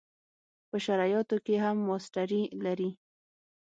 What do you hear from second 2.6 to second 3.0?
لري.